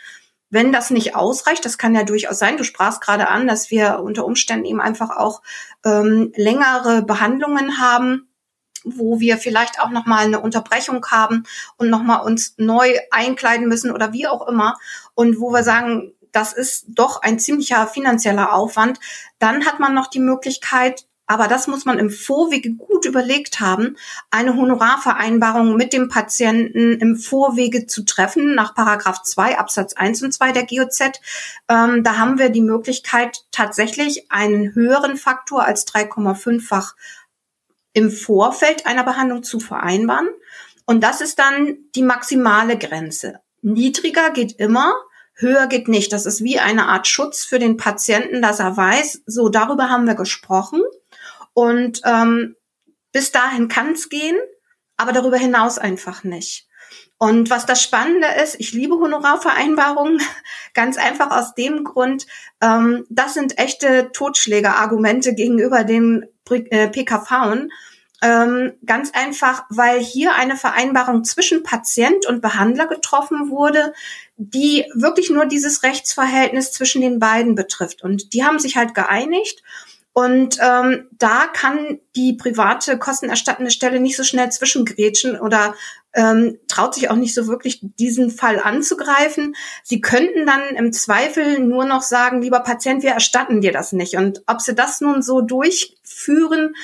[0.51, 4.01] Wenn das nicht ausreicht, das kann ja durchaus sein, du sprachst gerade an, dass wir
[4.01, 5.43] unter Umständen eben einfach auch
[5.85, 8.29] ähm, längere Behandlungen haben,
[8.87, 11.43] wo wir vielleicht auch noch mal eine Unterbrechung haben
[11.77, 14.77] und noch mal uns neu einkleiden müssen oder wie auch immer
[15.15, 19.01] und wo wir sagen, das ist doch ein ziemlicher finanzieller Aufwand,
[19.39, 23.97] dann hat man noch die Möglichkeit, aber das muss man im Vorwege gut überlegt haben,
[24.31, 30.33] eine Honorarvereinbarung mit dem Patienten im Vorwege zu treffen, nach Paragraph 2 Absatz 1 und
[30.33, 31.01] 2 der GOZ.
[31.69, 36.95] Ähm, da haben wir die Möglichkeit, tatsächlich einen höheren Faktor als 3,5-fach
[37.97, 40.29] im Vorfeld einer Behandlung zu vereinbaren.
[40.85, 43.41] Und das ist dann die maximale Grenze.
[43.63, 44.95] Niedriger geht immer,
[45.33, 46.13] höher geht nicht.
[46.13, 50.07] Das ist wie eine Art Schutz für den Patienten, dass er weiß, so darüber haben
[50.07, 50.83] wir gesprochen.
[51.55, 52.55] Und ähm,
[53.13, 54.37] bis dahin kann es gehen,
[54.99, 56.69] aber darüber hinaus einfach nicht.
[57.17, 60.21] Und was das Spannende ist, ich liebe Honorarvereinbarungen,
[60.75, 62.27] ganz einfach aus dem Grund,
[62.61, 67.69] ähm, das sind echte Totschlägerargumente gegenüber den PKV.
[68.23, 73.93] Ähm, ganz einfach, weil hier eine Vereinbarung zwischen Patient und Behandler getroffen wurde,
[74.39, 78.03] die wirklich nur dieses Rechtsverhältnis zwischen den beiden betrifft.
[78.03, 79.63] Und die haben sich halt geeinigt.
[80.19, 85.75] Und ähm, da kann die private kostenerstattende Stelle nicht so schnell zwischengrätschen oder
[86.15, 89.55] ähm, traut sich auch nicht so wirklich, diesen Fall anzugreifen.
[89.83, 94.17] Sie könnten dann im Zweifel nur noch sagen, lieber Patient, wir erstatten dir das nicht.
[94.17, 96.75] Und ob sie das nun so durchführen,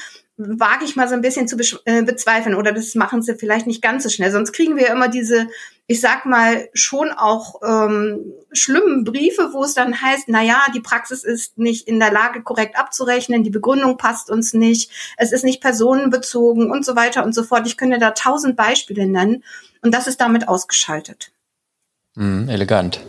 [0.58, 3.82] wage ich mal so ein bisschen zu äh, bezweifeln oder das machen sie vielleicht nicht
[3.82, 4.30] ganz so schnell.
[4.30, 5.48] Sonst kriegen wir immer diese,
[5.86, 10.80] ich sag mal, schon auch ähm, schlimmen Briefe, wo es dann heißt, na ja, die
[10.80, 15.44] Praxis ist nicht in der Lage, korrekt abzurechnen, die Begründung passt uns nicht, es ist
[15.44, 17.66] nicht personenbezogen und so weiter und so fort.
[17.66, 19.44] Ich könnte da tausend Beispiele nennen
[19.82, 21.32] und das ist damit ausgeschaltet.
[22.14, 23.00] Mm, elegant.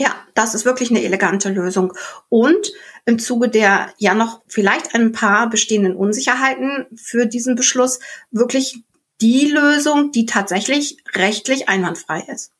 [0.00, 1.92] Ja, das ist wirklich eine elegante Lösung.
[2.30, 2.72] Und
[3.04, 8.82] im Zuge der ja noch vielleicht ein paar bestehenden Unsicherheiten für diesen Beschluss wirklich
[9.20, 12.50] die Lösung, die tatsächlich rechtlich einwandfrei ist.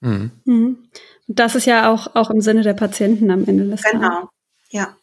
[0.00, 0.32] Mhm.
[0.44, 0.88] mhm.
[1.28, 4.00] Das ist ja auch, auch im Sinne der Patienten am Ende des Tages.
[4.00, 4.28] Genau,
[4.70, 4.96] ja.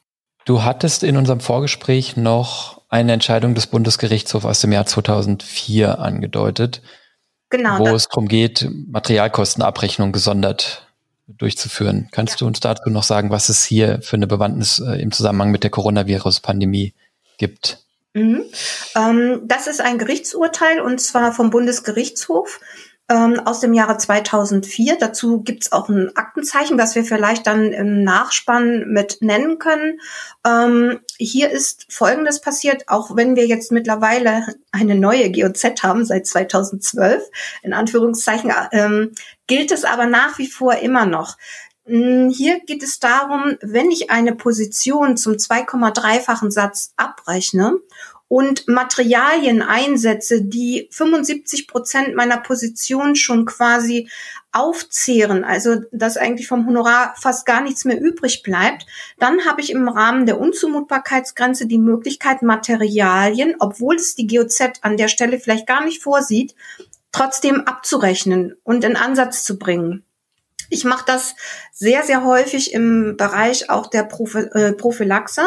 [0.43, 6.81] Du hattest in unserem Vorgespräch noch eine Entscheidung des Bundesgerichtshofs aus dem Jahr 2004 angedeutet,
[7.49, 10.84] genau, wo es darum geht, Materialkostenabrechnung gesondert
[11.27, 12.09] durchzuführen.
[12.11, 12.37] Kannst ja.
[12.39, 15.63] du uns dazu noch sagen, was es hier für eine Bewandtnis äh, im Zusammenhang mit
[15.63, 16.93] der Coronavirus-Pandemie
[17.37, 17.79] gibt?
[18.13, 18.45] Mhm.
[18.95, 22.61] Ähm, das ist ein Gerichtsurteil und zwar vom Bundesgerichtshof
[23.09, 24.97] ähm, aus dem Jahre 2004.
[24.99, 29.99] Dazu gibt's auch ein Aktenzeichen, was wir vielleicht dann im Nachspann mit nennen können.
[30.45, 36.25] Ähm, hier ist Folgendes passiert, auch wenn wir jetzt mittlerweile eine neue GOZ haben seit
[36.25, 37.23] 2012,
[37.61, 39.11] in Anführungszeichen, ähm,
[39.47, 41.37] gilt es aber nach wie vor immer noch.
[41.85, 47.73] Hm, hier geht es darum, wenn ich eine Position zum 2,3-fachen Satz abrechne
[48.27, 54.09] und Materialien einsetze, die 75 Prozent meiner Position schon quasi
[54.51, 58.85] aufzehren, also dass eigentlich vom Honorar fast gar nichts mehr übrig bleibt,
[59.19, 64.97] dann habe ich im Rahmen der Unzumutbarkeitsgrenze die Möglichkeit, Materialien, obwohl es die GOZ an
[64.97, 66.55] der Stelle vielleicht gar nicht vorsieht,
[67.11, 70.05] trotzdem abzurechnen und in Ansatz zu bringen.
[70.69, 71.35] Ich mache das
[71.71, 74.07] sehr, sehr häufig im Bereich auch der
[74.53, 75.41] äh, Prophylaxe.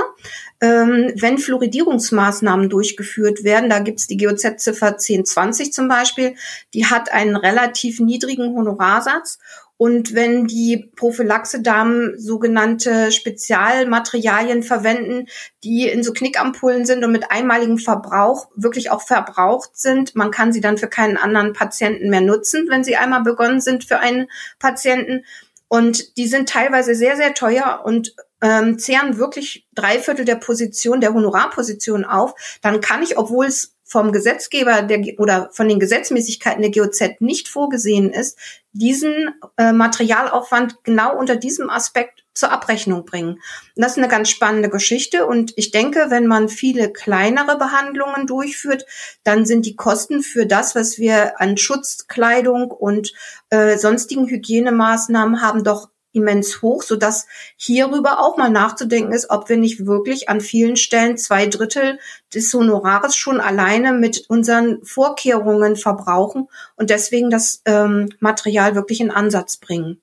[0.60, 6.34] Ähm, wenn Fluoridierungsmaßnahmen durchgeführt werden, da gibt's die GOZ-Ziffer 1020 zum Beispiel,
[6.74, 9.38] die hat einen relativ niedrigen Honorarsatz
[9.78, 15.28] und wenn die Prophylaxe-Damen sogenannte Spezialmaterialien verwenden,
[15.62, 20.52] die in so Knickampullen sind und mit einmaligem Verbrauch wirklich auch verbraucht sind, man kann
[20.52, 24.26] sie dann für keinen anderen Patienten mehr nutzen, wenn sie einmal begonnen sind für einen
[24.58, 25.24] Patienten.
[25.68, 31.00] Und die sind teilweise sehr, sehr teuer und ähm, zehren wirklich drei Viertel der Position,
[31.00, 32.34] der Honorarposition auf.
[32.62, 37.48] Dann kann ich, obwohl es vom Gesetzgeber der, oder von den Gesetzmäßigkeiten der GOZ nicht
[37.48, 38.38] vorgesehen ist,
[38.72, 43.36] diesen äh, Materialaufwand genau unter diesem Aspekt zur Abrechnung bringen.
[43.36, 43.40] Und
[43.76, 48.84] das ist eine ganz spannende Geschichte und ich denke, wenn man viele kleinere Behandlungen durchführt,
[49.24, 53.14] dann sind die Kosten für das, was wir an Schutzkleidung und
[53.48, 59.48] äh, sonstigen Hygienemaßnahmen haben, doch immens hoch, so dass hierüber auch mal nachzudenken ist, ob
[59.48, 61.98] wir nicht wirklich an vielen Stellen zwei Drittel
[62.34, 69.10] des Honorares schon alleine mit unseren Vorkehrungen verbrauchen und deswegen das ähm, Material wirklich in
[69.10, 70.00] Ansatz bringen.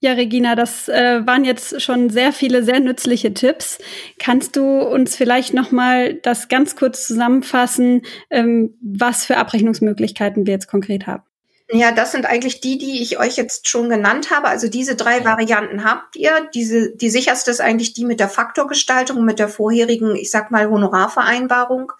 [0.00, 3.78] Ja, Regina, das äh, waren jetzt schon sehr viele sehr nützliche Tipps.
[4.20, 10.52] Kannst du uns vielleicht noch mal das ganz kurz zusammenfassen, ähm, was für Abrechnungsmöglichkeiten wir
[10.52, 11.24] jetzt konkret haben?
[11.70, 14.48] Ja, das sind eigentlich die, die ich euch jetzt schon genannt habe.
[14.48, 16.48] Also diese drei Varianten habt ihr.
[16.54, 20.70] Diese, die sicherste ist eigentlich die mit der Faktorgestaltung, mit der vorherigen, ich sag mal,
[20.70, 21.92] Honorarvereinbarung.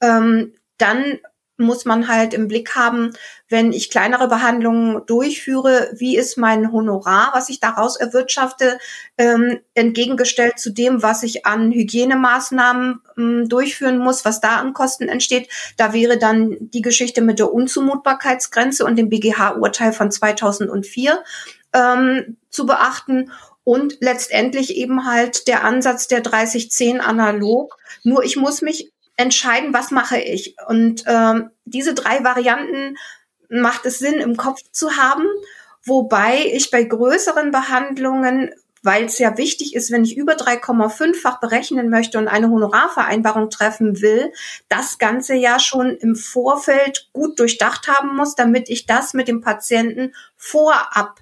[0.00, 1.18] Ähm, dann
[1.58, 3.12] muss man halt im Blick haben,
[3.48, 8.78] wenn ich kleinere Behandlungen durchführe, wie ist mein Honorar, was ich daraus erwirtschafte,
[9.16, 15.08] ähm, entgegengestellt zu dem, was ich an Hygienemaßnahmen ähm, durchführen muss, was da an Kosten
[15.08, 15.48] entsteht.
[15.76, 21.22] Da wäre dann die Geschichte mit der Unzumutbarkeitsgrenze und dem BGH-Urteil von 2004
[21.72, 23.30] ähm, zu beachten
[23.64, 27.76] und letztendlich eben halt der Ansatz der 3010 analog.
[28.04, 30.56] Nur ich muss mich entscheiden, was mache ich.
[30.68, 32.96] Und ähm, diese drei Varianten
[33.48, 35.24] macht es Sinn, im Kopf zu haben,
[35.84, 38.50] wobei ich bei größeren Behandlungen
[38.86, 44.00] weil es ja wichtig ist, wenn ich über 3,5-fach berechnen möchte und eine Honorarvereinbarung treffen
[44.00, 44.32] will,
[44.68, 49.40] das Ganze ja schon im Vorfeld gut durchdacht haben muss, damit ich das mit dem
[49.40, 51.18] Patienten vorab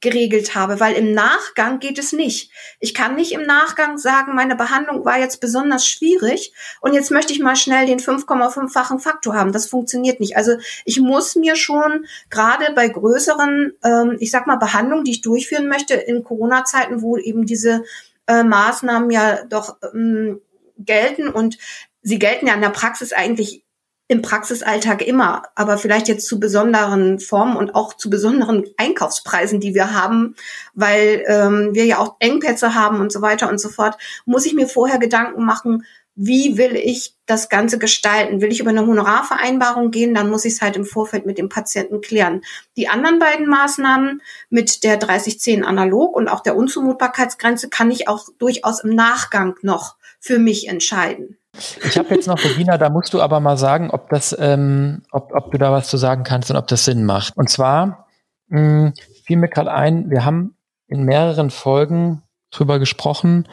[0.00, 2.52] geregelt habe, weil im Nachgang geht es nicht.
[2.78, 7.32] Ich kann nicht im Nachgang sagen, meine Behandlung war jetzt besonders schwierig und jetzt möchte
[7.32, 9.52] ich mal schnell den 5,5-fachen Faktor haben.
[9.52, 10.36] Das funktioniert nicht.
[10.36, 10.52] Also
[10.84, 15.68] ich muss mir schon gerade bei größeren, ähm, ich sag mal, Behandlungen, die ich durchführen
[15.68, 17.82] möchte in Corona-Zeiten, wo eben diese
[18.28, 20.40] äh, Maßnahmen ja doch ähm,
[20.76, 21.58] gelten und
[22.02, 23.64] sie gelten ja in der Praxis eigentlich
[24.08, 29.74] im Praxisalltag immer, aber vielleicht jetzt zu besonderen Formen und auch zu besonderen Einkaufspreisen, die
[29.74, 30.34] wir haben,
[30.74, 34.54] weil ähm, wir ja auch Engpässe haben und so weiter und so fort, muss ich
[34.54, 35.84] mir vorher Gedanken machen,
[36.20, 38.40] wie will ich das Ganze gestalten?
[38.40, 40.14] Will ich über eine Honorarvereinbarung gehen?
[40.14, 42.42] Dann muss ich es halt im Vorfeld mit dem Patienten klären.
[42.76, 48.26] Die anderen beiden Maßnahmen mit der 3010 analog und auch der Unzumutbarkeitsgrenze kann ich auch
[48.38, 51.37] durchaus im Nachgang noch für mich entscheiden.
[51.84, 55.32] Ich habe jetzt noch, Regina, da musst du aber mal sagen, ob das, ähm, ob,
[55.34, 57.36] ob du da was zu sagen kannst und ob das Sinn macht.
[57.36, 58.06] Und zwar
[58.48, 58.92] mh, hm,
[59.24, 63.46] fiel mir gerade ein, wir haben in mehreren Folgen drüber gesprochen,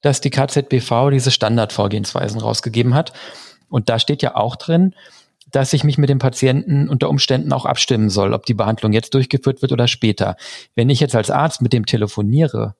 [0.00, 3.12] dass die KZBV diese Standardvorgehensweisen rausgegeben hat.
[3.68, 4.94] Und da steht ja auch drin,
[5.50, 9.14] dass ich mich mit dem Patienten unter Umständen auch abstimmen soll, ob die Behandlung jetzt
[9.14, 10.36] durchgeführt wird oder später.
[10.74, 12.76] Wenn ich jetzt als Arzt mit dem telefoniere,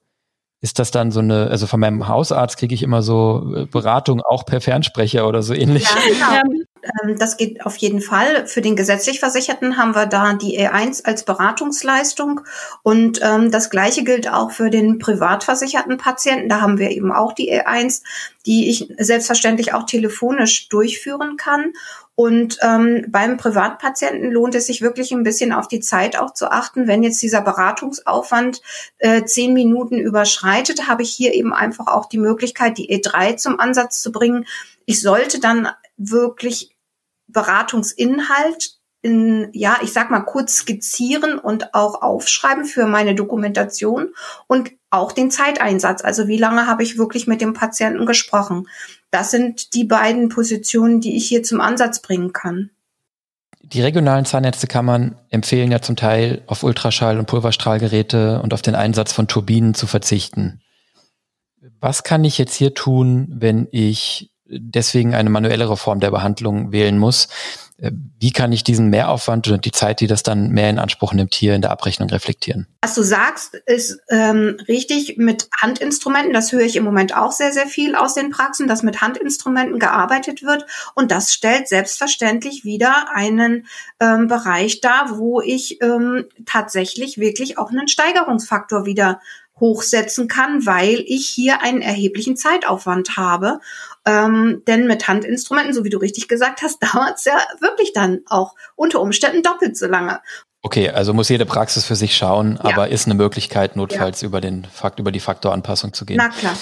[0.61, 4.21] ist das dann so eine, also von meinem Hausarzt kriege ich immer so äh, Beratung
[4.21, 5.83] auch per Fernsprecher oder so ähnlich?
[5.83, 6.61] Ja, genau.
[7.03, 8.47] Ähm, das geht auf jeden Fall.
[8.47, 12.41] Für den gesetzlich Versicherten haben wir da die E1 als Beratungsleistung.
[12.83, 16.49] Und ähm, das Gleiche gilt auch für den privat versicherten Patienten.
[16.49, 18.03] Da haben wir eben auch die E1,
[18.45, 21.73] die ich selbstverständlich auch telefonisch durchführen kann.
[22.21, 26.51] Und ähm, beim Privatpatienten lohnt es sich wirklich ein bisschen auf die Zeit auch zu
[26.51, 26.85] achten.
[26.85, 28.61] Wenn jetzt dieser Beratungsaufwand
[28.99, 33.59] äh, zehn Minuten überschreitet, habe ich hier eben einfach auch die Möglichkeit, die E3 zum
[33.59, 34.45] Ansatz zu bringen.
[34.85, 36.77] Ich sollte dann wirklich
[37.25, 44.13] Beratungsinhalt in, ja, ich sag mal kurz skizzieren und auch aufschreiben für meine Dokumentation
[44.45, 46.03] und auch den Zeiteinsatz.
[46.03, 48.67] Also wie lange habe ich wirklich mit dem Patienten gesprochen?
[49.11, 52.71] Das sind die beiden Positionen, die ich hier zum Ansatz bringen kann.
[53.61, 59.13] Die regionalen Zahnärztekammern empfehlen ja zum Teil auf Ultraschall- und Pulverstrahlgeräte und auf den Einsatz
[59.13, 60.61] von Turbinen zu verzichten.
[61.79, 66.97] Was kann ich jetzt hier tun, wenn ich deswegen eine manuellere Form der Behandlung wählen
[66.97, 67.27] muss.
[67.77, 71.13] Äh, wie kann ich diesen Mehraufwand und die Zeit, die das dann mehr in Anspruch
[71.13, 72.67] nimmt, hier in der Abrechnung reflektieren?
[72.83, 76.33] Was du sagst, ist ähm, richtig mit Handinstrumenten.
[76.33, 79.79] Das höre ich im Moment auch sehr, sehr viel aus den Praxen, dass mit Handinstrumenten
[79.79, 80.65] gearbeitet wird.
[80.93, 83.65] Und das stellt selbstverständlich wieder einen
[83.99, 89.19] ähm, Bereich dar, wo ich ähm, tatsächlich wirklich auch einen Steigerungsfaktor wieder
[89.61, 93.61] hochsetzen kann, weil ich hier einen erheblichen Zeitaufwand habe.
[94.05, 98.21] Ähm, denn mit Handinstrumenten, so wie du richtig gesagt hast, dauert es ja wirklich dann
[98.27, 100.21] auch unter Umständen doppelt so lange.
[100.63, 102.69] Okay, also muss jede Praxis für sich schauen, ja.
[102.69, 104.27] aber ist eine Möglichkeit, notfalls ja.
[104.27, 106.17] über den Fakt, über die Faktoranpassung zu gehen.
[106.17, 106.55] Na klar.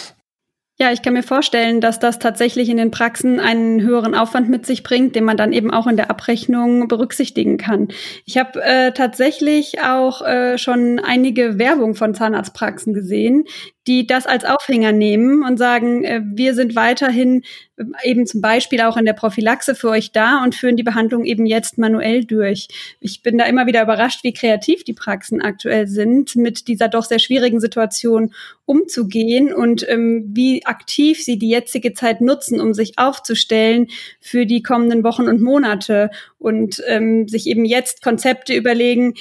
[0.82, 4.66] Ja, ich kann mir vorstellen, dass das tatsächlich in den Praxen einen höheren Aufwand mit
[4.66, 7.90] sich bringt, den man dann eben auch in der Abrechnung berücksichtigen kann.
[8.24, 13.44] Ich habe äh, tatsächlich auch äh, schon einige Werbung von Zahnarztpraxen gesehen,
[13.90, 17.42] die das als Aufhänger nehmen und sagen, äh, wir sind weiterhin
[17.76, 21.26] äh, eben zum Beispiel auch in der Prophylaxe für euch da und führen die Behandlung
[21.26, 22.68] eben jetzt manuell durch.
[23.00, 27.04] Ich bin da immer wieder überrascht, wie kreativ die Praxen aktuell sind, mit dieser doch
[27.04, 28.32] sehr schwierigen Situation
[28.66, 33.88] umzugehen und ähm, wie aktiv sie die jetzige Zeit nutzen, um sich aufzustellen
[34.22, 39.16] für die kommenden Wochen und Monate und ähm, sich eben jetzt Konzepte überlegen,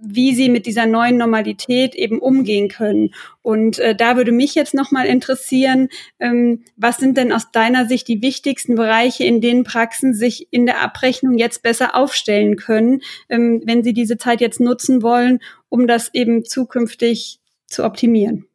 [0.00, 3.14] wie sie mit dieser neuen Normalität eben umgehen können.
[3.42, 5.88] Und äh, da würde mich jetzt nochmal interessieren,
[6.20, 10.66] ähm, was sind denn aus deiner Sicht die wichtigsten Bereiche, in denen Praxen sich in
[10.66, 15.86] der Abrechnung jetzt besser aufstellen können, ähm, wenn sie diese Zeit jetzt nutzen wollen, um
[15.86, 18.46] das eben zukünftig zu optimieren?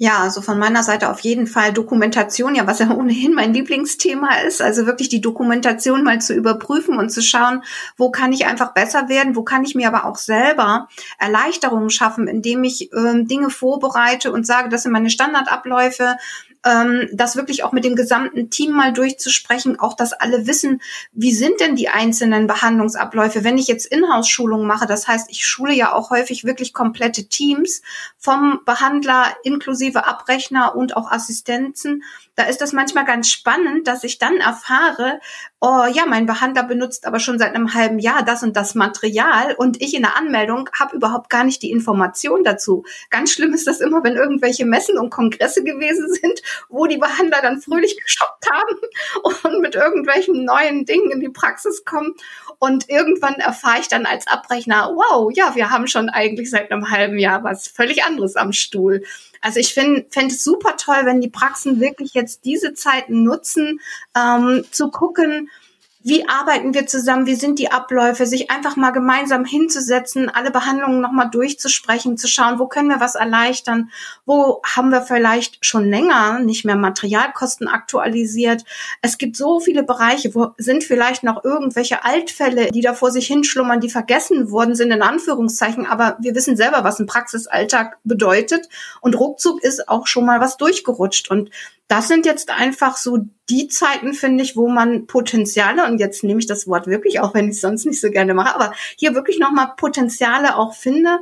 [0.00, 4.28] Ja, also von meiner Seite auf jeden Fall Dokumentation, ja, was ja ohnehin mein Lieblingsthema
[4.46, 4.62] ist.
[4.62, 7.64] Also wirklich die Dokumentation mal zu überprüfen und zu schauen,
[7.96, 12.28] wo kann ich einfach besser werden, wo kann ich mir aber auch selber Erleichterungen schaffen,
[12.28, 16.16] indem ich ähm, Dinge vorbereite und sage, das sind meine Standardabläufe,
[16.64, 20.80] ähm, das wirklich auch mit dem gesamten Team mal durchzusprechen, auch dass alle wissen,
[21.12, 23.44] wie sind denn die einzelnen Behandlungsabläufe.
[23.44, 27.82] Wenn ich jetzt Inhouse-Schulungen mache, das heißt, ich schule ja auch häufig wirklich komplette Teams
[28.16, 32.02] vom Behandler inklusive Abrechner und auch Assistenzen.
[32.34, 35.20] Da ist das manchmal ganz spannend, dass ich dann erfahre,
[35.60, 39.54] oh ja, mein Behandler benutzt aber schon seit einem halben Jahr das und das Material
[39.56, 42.84] und ich in der Anmeldung habe überhaupt gar nicht die Information dazu.
[43.10, 47.38] Ganz schlimm ist das immer, wenn irgendwelche Messen und Kongresse gewesen sind, wo die Behandler
[47.42, 52.14] dann fröhlich geshoppt haben und mit irgendwelchen neuen Dingen in die Praxis kommen.
[52.58, 56.90] Und irgendwann erfahre ich dann als Abrechner, wow, ja, wir haben schon eigentlich seit einem
[56.90, 59.04] halben Jahr was völlig anderes am Stuhl.
[59.40, 63.80] Also ich finde fände es super toll, wenn die Praxen wirklich jetzt diese Zeiten nutzen,
[64.16, 65.48] ähm, zu gucken,
[66.08, 71.00] wie arbeiten wir zusammen, wie sind die Abläufe, sich einfach mal gemeinsam hinzusetzen, alle Behandlungen
[71.00, 73.90] nochmal durchzusprechen, zu schauen, wo können wir was erleichtern,
[74.24, 78.64] wo haben wir vielleicht schon länger nicht mehr Materialkosten aktualisiert.
[79.02, 83.26] Es gibt so viele Bereiche, wo sind vielleicht noch irgendwelche Altfälle, die da vor sich
[83.26, 88.68] hinschlummern, die vergessen worden sind, in Anführungszeichen, aber wir wissen selber, was ein Praxisalltag bedeutet.
[89.00, 91.30] Und ruckzuck ist auch schon mal was durchgerutscht.
[91.30, 91.50] Und
[91.88, 96.40] das sind jetzt einfach so die Zeiten, finde ich, wo man Potenziale, und jetzt nehme
[96.40, 99.14] ich das Wort wirklich, auch wenn ich es sonst nicht so gerne mache, aber hier
[99.14, 101.20] wirklich nochmal Potenziale auch finde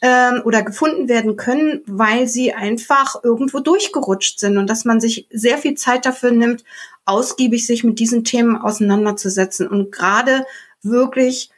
[0.00, 5.26] ähm, oder gefunden werden können, weil sie einfach irgendwo durchgerutscht sind und dass man sich
[5.30, 6.64] sehr viel Zeit dafür nimmt,
[7.04, 10.46] ausgiebig sich mit diesen Themen auseinanderzusetzen und gerade
[10.82, 11.50] wirklich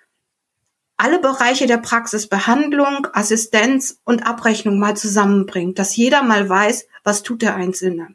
[0.97, 7.23] alle Bereiche der Praxis, Behandlung, Assistenz und Abrechnung mal zusammenbringt, dass jeder mal weiß, was
[7.23, 8.15] tut der Einzelne.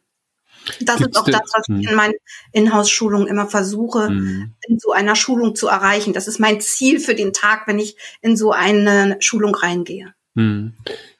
[0.82, 1.90] Das Gibt's ist auch das, was ich hm.
[1.90, 2.14] in meinen
[2.52, 4.54] Inhouse-Schulungen immer versuche, mhm.
[4.68, 6.14] in so einer Schulung zu erreichen.
[6.14, 10.14] Das ist mein Ziel für den Tag, wenn ich in so eine Schulung reingehe.
[10.36, 10.74] Mhm.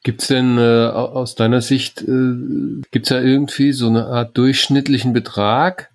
[0.04, 4.38] Gibt es denn äh, aus deiner Sicht, äh, gibt es da irgendwie so eine Art
[4.38, 5.92] durchschnittlichen Betrag,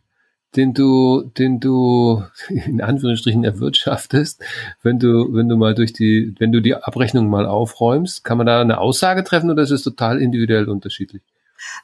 [0.54, 4.42] den du, den du in Anführungsstrichen erwirtschaftest,
[4.82, 8.24] wenn du, wenn du mal durch die, wenn du die Abrechnung mal aufräumst?
[8.24, 11.22] Kann man da eine Aussage treffen oder ist es total individuell unterschiedlich?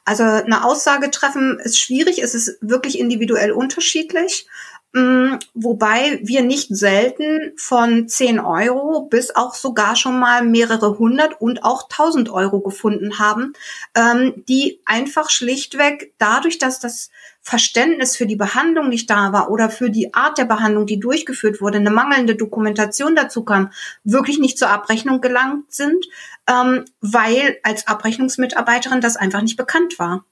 [0.05, 4.47] Also eine Aussage treffen ist schwierig, es ist wirklich individuell unterschiedlich.
[4.95, 11.41] Mm, wobei wir nicht selten von 10 Euro bis auch sogar schon mal mehrere hundert
[11.41, 13.53] und auch tausend Euro gefunden haben,
[13.95, 17.09] ähm, die einfach schlichtweg dadurch, dass das
[17.41, 21.59] Verständnis für die Behandlung nicht da war oder für die Art der Behandlung, die durchgeführt
[21.59, 23.71] wurde, eine mangelnde Dokumentation dazu kam,
[24.03, 26.05] wirklich nicht zur Abrechnung gelangt sind,
[26.47, 30.23] ähm, weil als Abrechnungsmitarbeiterin das einfach nicht bekannt war.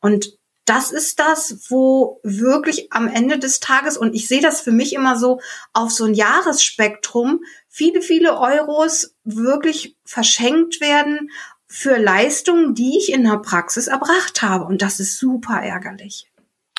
[0.00, 0.39] Und
[0.70, 4.94] das ist das, wo wirklich am Ende des Tages, und ich sehe das für mich
[4.94, 5.40] immer so
[5.72, 11.30] auf so ein Jahresspektrum, viele, viele Euros wirklich verschenkt werden
[11.66, 14.64] für Leistungen, die ich in der Praxis erbracht habe.
[14.64, 16.30] Und das ist super ärgerlich.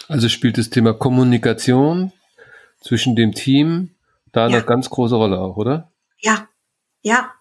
[0.07, 2.13] Also spielt das Thema Kommunikation
[2.79, 3.95] zwischen dem Team
[4.31, 4.55] da ja.
[4.55, 5.91] eine ganz große Rolle auch, oder?
[6.17, 6.47] Ja,
[7.01, 7.33] ja.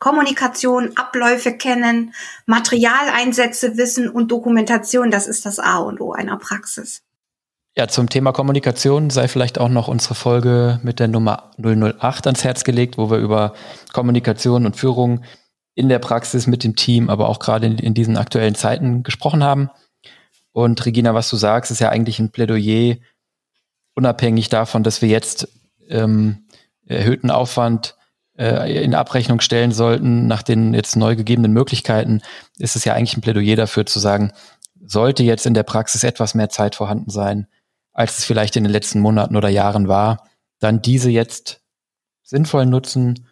[0.00, 2.14] Kommunikation, Abläufe kennen,
[2.46, 7.02] Materialeinsätze wissen und Dokumentation, das ist das A und O einer Praxis.
[7.76, 12.42] Ja, zum Thema Kommunikation sei vielleicht auch noch unsere Folge mit der Nummer 008 ans
[12.42, 13.54] Herz gelegt, wo wir über
[13.92, 15.22] Kommunikation und Führung
[15.74, 19.44] in der Praxis mit dem Team, aber auch gerade in, in diesen aktuellen Zeiten gesprochen
[19.44, 19.70] haben.
[20.52, 22.96] Und Regina, was du sagst, ist ja eigentlich ein Plädoyer,
[23.94, 25.46] unabhängig davon, dass wir jetzt
[25.88, 26.46] ähm,
[26.86, 27.96] erhöhten Aufwand
[28.40, 32.22] äh, in Abrechnung stellen sollten, nach den jetzt neu gegebenen Möglichkeiten,
[32.58, 34.32] ist es ja eigentlich ein Plädoyer dafür zu sagen,
[34.82, 37.46] sollte jetzt in der Praxis etwas mehr Zeit vorhanden sein,
[37.92, 40.26] als es vielleicht in den letzten Monaten oder Jahren war,
[40.58, 41.60] dann diese jetzt
[42.22, 43.28] sinnvoll nutzen.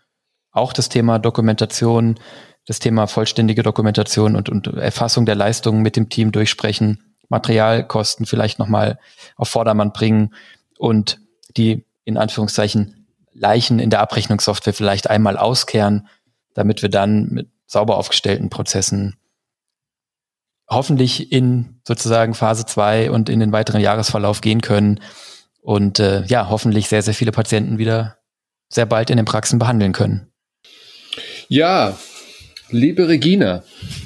[0.51, 2.19] Auch das Thema Dokumentation,
[2.67, 8.59] das Thema vollständige Dokumentation und, und Erfassung der Leistungen mit dem Team durchsprechen Materialkosten vielleicht
[8.59, 8.99] nochmal
[9.37, 10.35] auf Vordermann bringen
[10.79, 11.21] und
[11.57, 12.98] die in Anführungszeichen
[13.39, 16.09] Leichen in der Abrechnungssoftware vielleicht einmal auskehren,
[16.55, 19.17] damit wir dann mit sauber aufgestellten Prozessen
[20.69, 25.01] hoffentlich in sozusagen Phase 2 und in den weiteren Jahresverlauf gehen können
[25.63, 28.19] und äh, ja, hoffentlich sehr, sehr viele Patienten wieder
[28.69, 30.31] sehr bald in den Praxen behandeln können.
[31.49, 31.97] Ja,
[32.71, 33.63] Liebe Regina,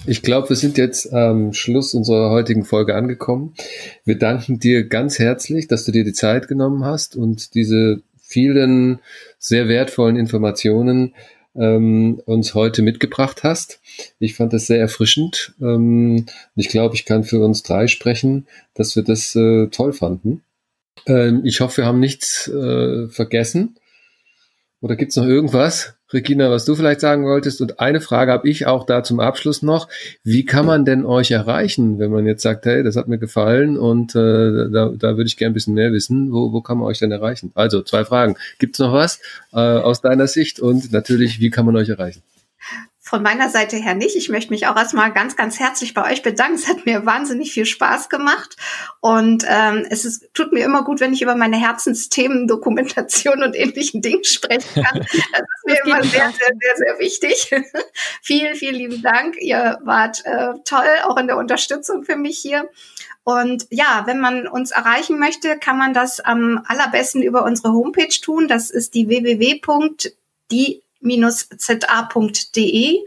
[0.06, 3.54] ich glaube, wir sind jetzt am Schluss unserer heutigen Folge angekommen.
[4.04, 9.00] Wir danken dir ganz herzlich, dass du dir die Zeit genommen hast und diese vielen
[9.38, 11.14] sehr wertvollen Informationen
[11.54, 13.80] ähm, uns heute mitgebracht hast.
[14.18, 15.54] Ich fand das sehr erfrischend.
[15.60, 20.42] Ähm, ich glaube, ich kann für uns drei sprechen, dass wir das äh, toll fanden.
[21.06, 23.76] Ähm, ich hoffe, wir haben nichts äh, vergessen.
[24.80, 27.60] Oder gibt's noch irgendwas, Regina, was du vielleicht sagen wolltest?
[27.60, 29.88] Und eine Frage habe ich auch da zum Abschluss noch.
[30.24, 33.78] Wie kann man denn euch erreichen, wenn man jetzt sagt, hey, das hat mir gefallen
[33.78, 36.32] und äh, da, da würde ich gerne ein bisschen mehr wissen.
[36.32, 37.52] Wo, wo kann man euch denn erreichen?
[37.54, 38.36] Also zwei Fragen.
[38.58, 39.20] Gibt's noch was
[39.52, 40.60] äh, aus deiner Sicht?
[40.60, 42.22] Und natürlich, wie kann man euch erreichen?
[43.12, 44.16] Von meiner Seite her nicht.
[44.16, 46.54] Ich möchte mich auch erstmal ganz, ganz herzlich bei euch bedanken.
[46.54, 48.56] Es hat mir wahnsinnig viel Spaß gemacht.
[49.00, 53.54] Und ähm, es ist, tut mir immer gut, wenn ich über meine Herzensthemen, Dokumentation und
[53.54, 55.06] ähnlichen Dingen sprechen kann.
[55.32, 57.50] Das ist mir das immer sehr, sehr, sehr, sehr wichtig.
[58.22, 59.36] vielen, vielen lieben Dank.
[59.38, 62.70] Ihr wart äh, toll, auch in der Unterstützung für mich hier.
[63.24, 68.20] Und ja, wenn man uns erreichen möchte, kann man das am allerbesten über unsere Homepage
[68.22, 68.48] tun.
[68.48, 68.94] Das ist
[70.50, 72.98] die www.die-za.de.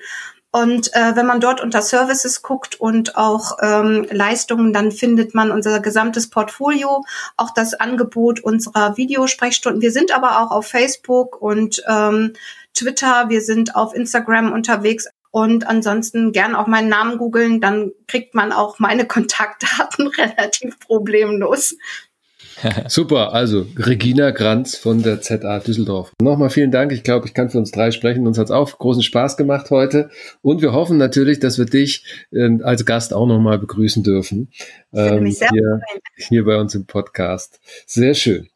[0.51, 5.51] Und äh, wenn man dort unter Services guckt und auch ähm, Leistungen, dann findet man
[5.51, 7.03] unser gesamtes Portfolio,
[7.35, 9.81] auch das Angebot unserer Videosprechstunden.
[9.81, 12.31] Wir sind aber auch auf Facebook und ähm,
[12.73, 15.07] Twitter, wir sind auf Instagram unterwegs.
[15.29, 21.75] Und ansonsten gern auch meinen Namen googeln, dann kriegt man auch meine Kontaktdaten relativ problemlos.
[22.87, 26.11] Super, also Regina Granz von der ZA Düsseldorf.
[26.21, 26.91] Nochmal vielen Dank.
[26.91, 28.27] Ich glaube, ich kann für uns drei sprechen.
[28.27, 30.09] Uns hat es auch großen Spaß gemacht heute.
[30.41, 34.51] Und wir hoffen natürlich, dass wir dich äh, als Gast auch nochmal begrüßen dürfen.
[34.93, 35.81] Ähm, hier,
[36.17, 37.59] hier bei uns im Podcast.
[37.85, 38.47] Sehr schön.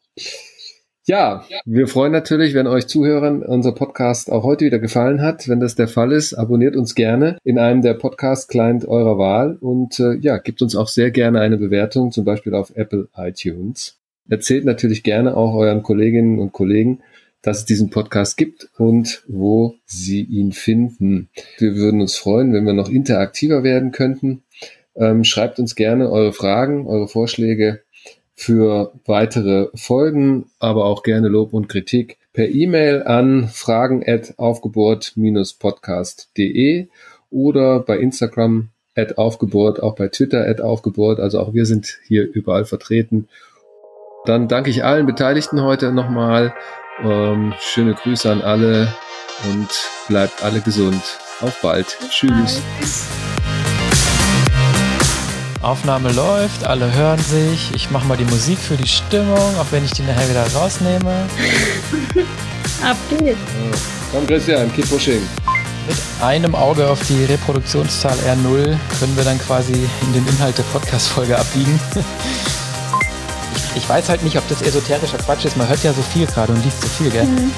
[1.06, 5.48] Ja, wir freuen natürlich, wenn euch Zuhörern unser Podcast auch heute wieder gefallen hat.
[5.48, 9.98] Wenn das der Fall ist, abonniert uns gerne in einem der Podcast-Client eurer Wahl und
[9.98, 13.98] äh, ja, gibt uns auch sehr gerne eine Bewertung, zum Beispiel auf Apple iTunes.
[14.28, 17.00] Erzählt natürlich gerne auch euren Kolleginnen und Kollegen,
[17.40, 21.30] dass es diesen Podcast gibt und wo sie ihn finden.
[21.58, 24.42] Wir würden uns freuen, wenn wir noch interaktiver werden könnten.
[24.94, 27.80] Ähm, schreibt uns gerne eure Fragen, eure Vorschläge
[28.40, 36.88] für weitere Folgen, aber auch gerne Lob und Kritik per E-Mail an fragen at aufgeburt-podcast.de
[37.30, 41.20] oder bei Instagram at aufgeburt, auch bei Twitter at aufgeburt.
[41.20, 43.28] Also auch wir sind hier überall vertreten.
[44.24, 46.54] Dann danke ich allen Beteiligten heute nochmal.
[47.02, 48.88] Ähm, schöne Grüße an alle
[49.50, 49.68] und
[50.08, 51.02] bleibt alle gesund.
[51.42, 51.98] Auf bald.
[52.08, 52.62] Tschüss.
[55.62, 57.74] Aufnahme läuft, alle hören sich.
[57.74, 61.26] Ich mache mal die Musik für die Stimmung, auch wenn ich die nachher wieder rausnehme.
[62.82, 63.38] Ab geht's.
[64.10, 65.20] Komm Christian, keep pushing.
[65.86, 70.62] Mit einem Auge auf die Reproduktionszahl R0 können wir dann quasi in den Inhalt der
[70.64, 71.78] Podcast-Folge abbiegen.
[73.74, 75.58] ich, ich, weiß halt nicht, ob das esoterischer Quatsch ist.
[75.58, 77.26] Man hört ja so viel gerade und liest so viel, gell?
[77.26, 77.52] Mhm.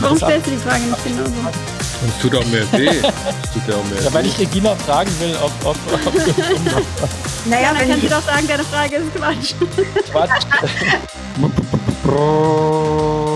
[0.00, 1.32] Warum stellst du die Frage nicht genauso?
[2.02, 2.88] Und es tut auch mehr weh.
[3.42, 5.52] Es tut auch mehr ja, weil ich Regina fragen will, ob.
[5.64, 5.76] ob,
[6.06, 6.14] ob
[7.46, 9.54] naja, dann kannst du doch sagen, deine Frage ist Quatsch.
[10.10, 10.46] Quatsch.